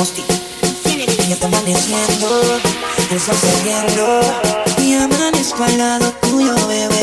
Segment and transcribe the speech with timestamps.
[0.00, 0.22] Mosti.
[1.28, 2.58] Ya está amaneciendo,
[3.10, 3.36] el sol
[4.78, 7.02] y amanezco al lado tuyo, bebé.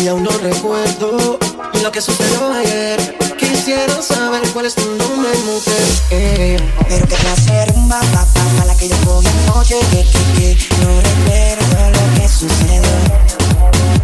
[0.00, 1.38] Y aún no recuerdo
[1.82, 3.18] lo que sucedió ayer.
[3.38, 5.82] Quisiera saber cuál es tu nombre, mujer.
[6.12, 6.56] Eh.
[6.88, 10.76] Pero qué clase rumba, pa, pa, pa, la que yo cogí anoche, que, que, que,
[10.80, 12.82] no recuerdo lo que sucedió.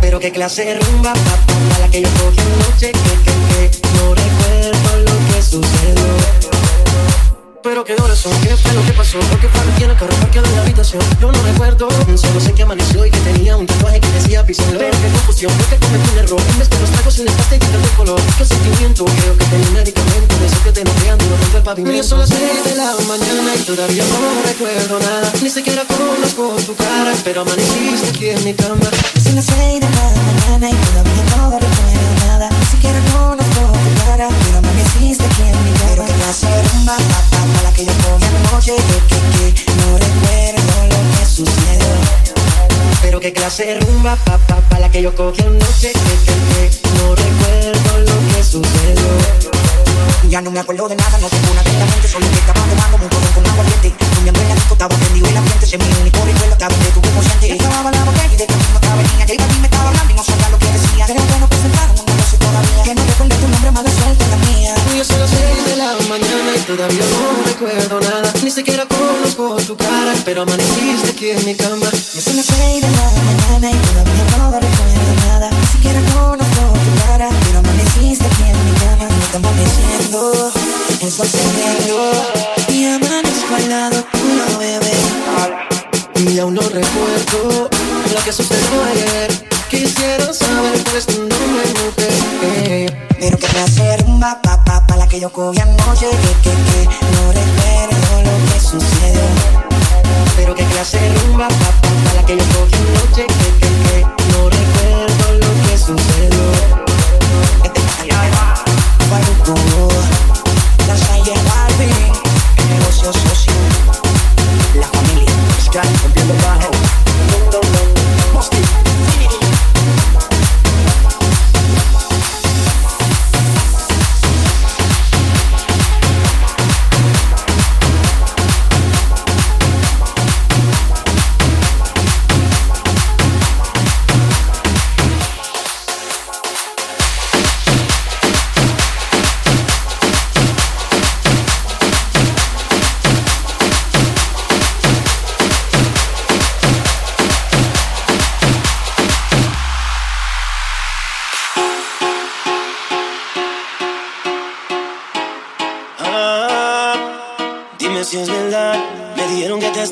[0.02, 3.80] Pero qué clase rumba, pa, pa, pa, la que yo cogí anoche, que, que, que,
[3.94, 6.45] no recuerdo lo que sucedió.
[7.66, 10.14] Pero qué horas son, qué fue lo que pasó Porque fue aquí en el carro
[10.20, 11.02] parqueado en la habitación.
[11.20, 14.78] Yo no recuerdo, solo sé que amaneció Y que tenía un tatuaje que decía písenlo
[14.78, 17.82] Pero qué confusión, porque cometí un error En vez de los tragos y las pastillitas
[17.82, 21.36] de color Qué sentimiento, creo que tenía un medicamento De eso que te noquean duro
[21.42, 21.98] contra el pavimento.
[21.98, 25.32] Y son las seis de la mañana y todavía no recuerdo nada.
[25.42, 28.86] Ni siquiera conozco tu cara Pero amaneciste aquí en mi cama.
[29.20, 32.48] Son las seis de la mañana y todavía no recuerdo nada.
[32.48, 33.55] Ni siquiera conozco
[35.18, 35.56] que que
[38.64, 41.94] que, que, que no recuerdo lo que sucedió.
[43.02, 47.98] Pero qué clase rumba, pa, pa, la que yo cogí que, que, que no recuerdo
[48.00, 49.08] lo que sucedió.
[50.28, 51.62] Ya no me acuerdo de nada, no tengo una
[52.08, 53.94] Solo que estaba tomando un poco con agua caliente.
[54.20, 54.56] En ambiente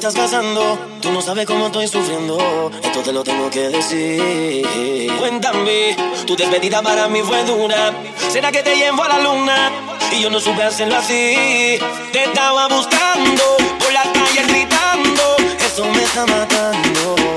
[0.09, 0.79] estás pasando.
[1.01, 2.71] Tú no sabes cómo estoy sufriendo.
[2.83, 5.11] Esto te lo tengo que decir.
[5.19, 5.97] Cuéntame,
[6.27, 7.91] tu despedida para mí fue dura.
[8.29, 9.73] ¿Será que te llevo a la luna?
[10.13, 11.79] Y yo no supe hacerlo así.
[12.13, 15.37] Te estaba buscando por la calle gritando.
[15.67, 17.34] Eso me está matando.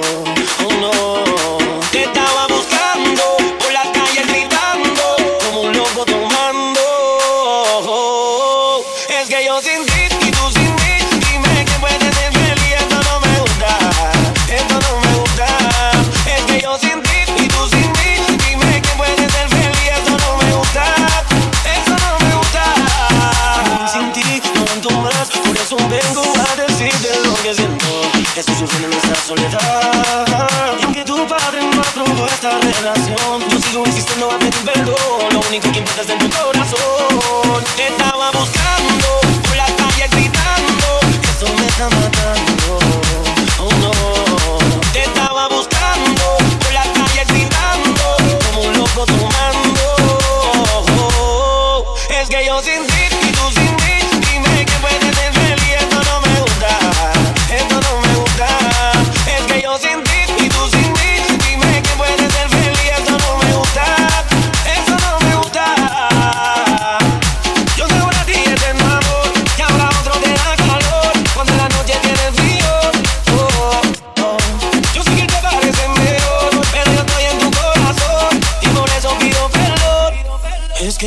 [52.64, 52.97] Sin ti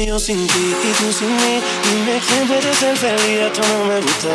[0.01, 3.85] que yo sin ti y tú sin mí, dime quién puede ser feliz, esto no
[3.85, 4.33] me gusta.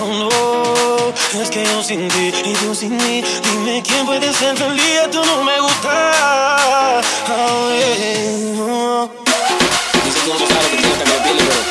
[0.00, 4.54] Oh no, es que yo sin ti y tú sin mí, dime quién puede ser
[4.54, 7.00] feliz, esto no me gusta.
[7.30, 8.34] Oh, yeah.
[10.26, 11.63] No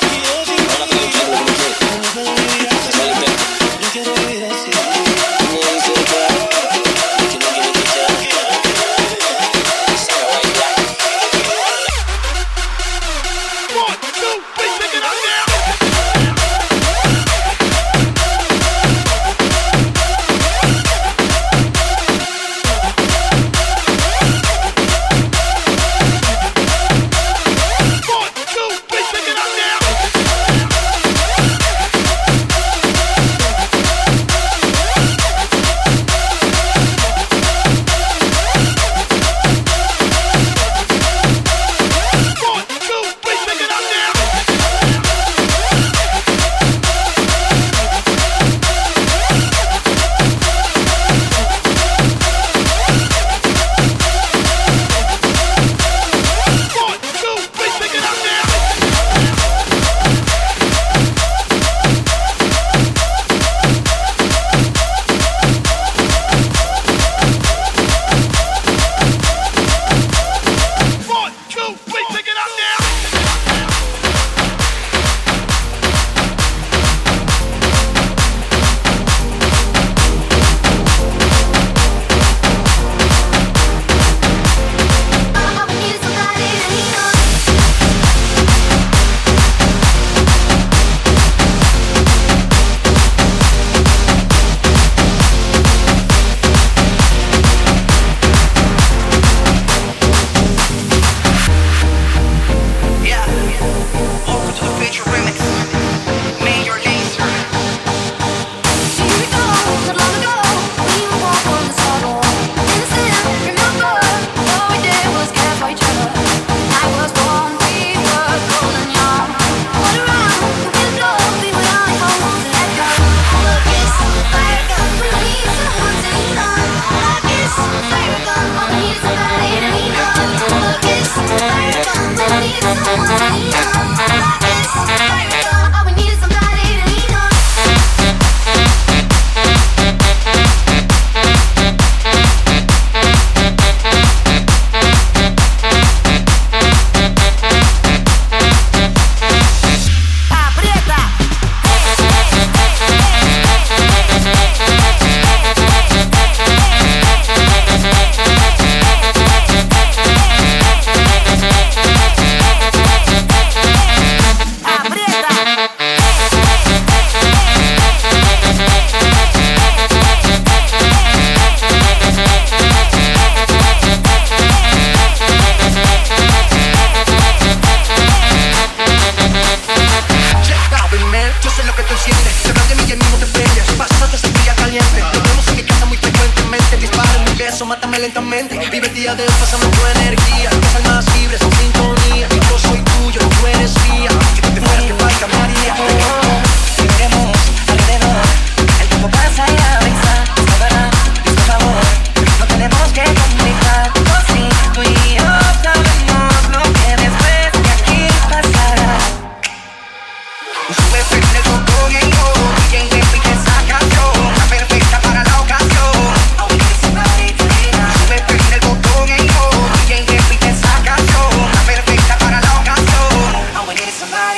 [188.04, 188.60] lentamente.
[188.70, 190.53] Vive el día de hoy, pásame tu energía.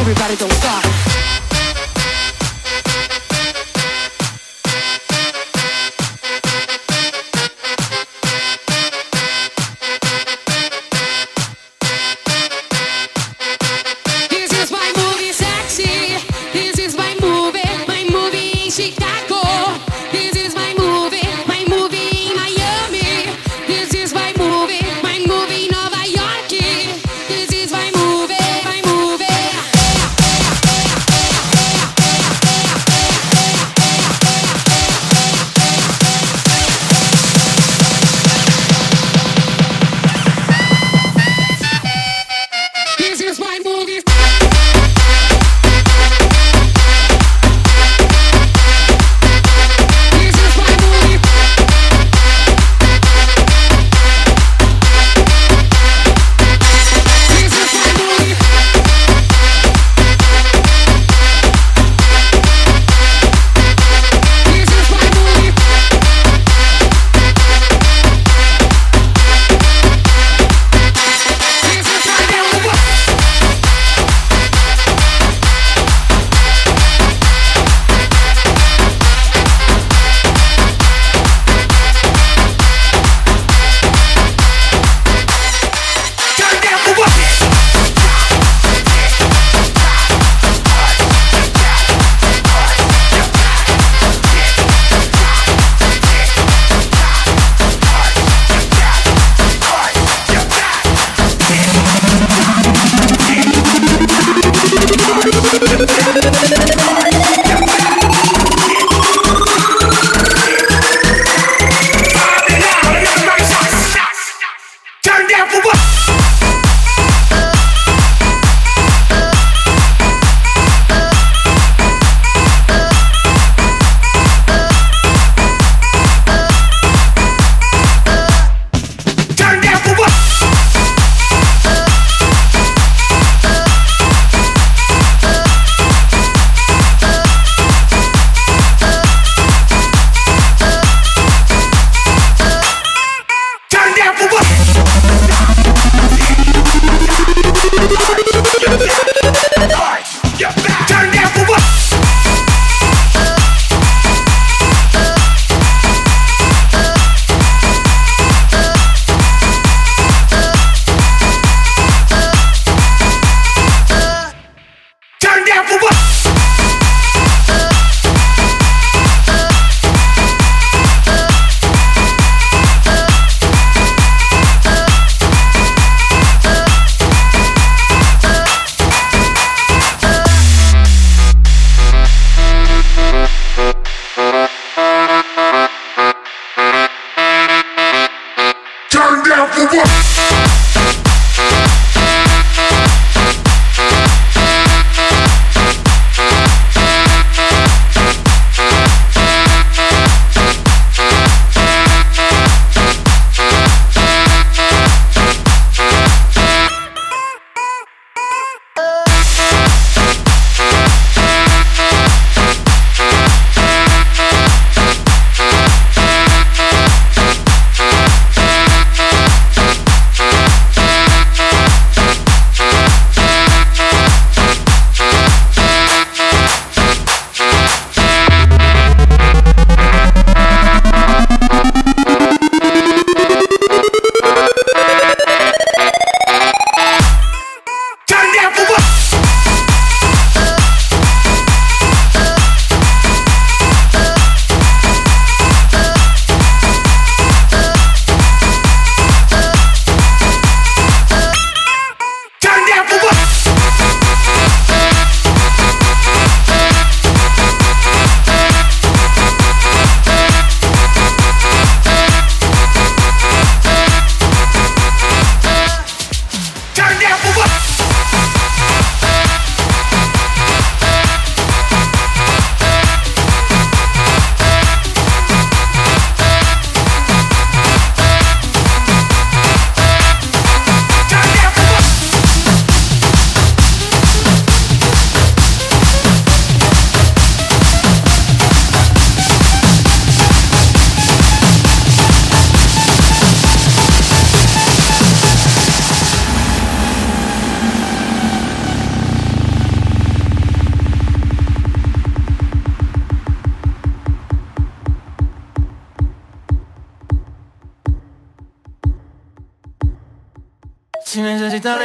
[0.00, 1.49] Everybody don't stop.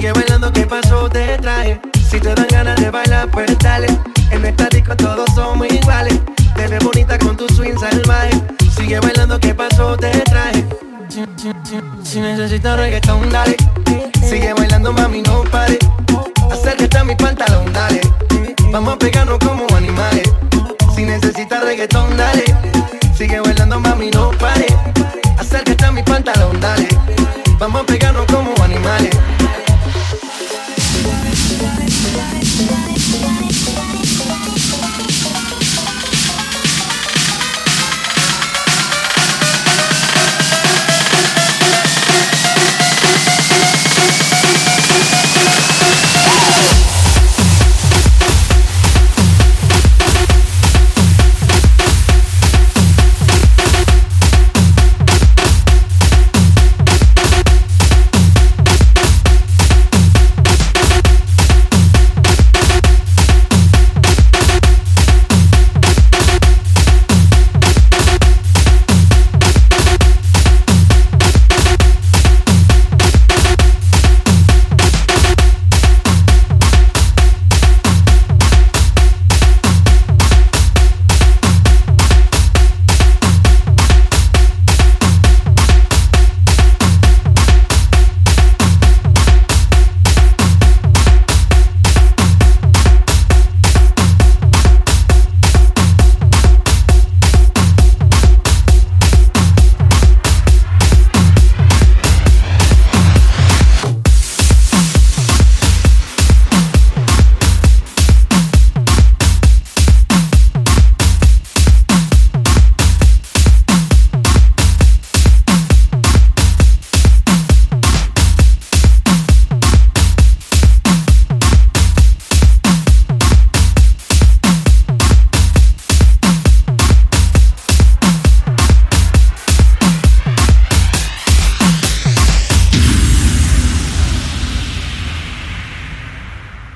[0.00, 1.10] Sigue bailando, ¿qué pasó?
[1.10, 1.78] Te traje.
[2.10, 3.86] Si te dan ganas de bailar, pues dale.
[4.30, 6.18] En el estático todos somos iguales.
[6.56, 8.30] Te ves bonita con tu swing salvaje.
[8.74, 9.98] Sigue bailando, ¿qué pasó?
[9.98, 10.64] Te traje.
[12.02, 13.54] Si, necesitas reggaetón, dale.
[14.26, 15.78] Sigue bailando, mami, no pare.
[16.50, 18.00] Acércate a mi pantalón, dale.
[18.72, 20.32] Vamos a pegarnos como animales.
[20.96, 22.29] Si necesitas reggaetón, dale.